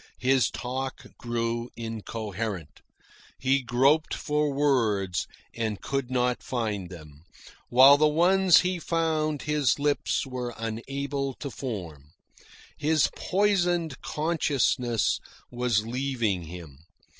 His 0.17 0.49
talk 0.49 1.15
grew 1.19 1.69
incoherent. 1.77 2.81
He 3.37 3.61
groped 3.61 4.15
for 4.15 4.51
words 4.51 5.27
and 5.53 5.79
could 5.79 6.09
not 6.09 6.41
find 6.41 6.89
them, 6.89 7.23
while 7.69 7.97
the 7.97 8.07
ones 8.07 8.61
he 8.61 8.79
found 8.79 9.43
his 9.43 9.77
lips 9.77 10.25
were 10.25 10.55
unable 10.57 11.35
to 11.35 11.51
form. 11.51 12.13
His 12.75 13.11
poisoned 13.15 14.01
consciousness 14.01 15.19
was 15.51 15.85
leaving 15.85 16.45
him. 16.45 16.79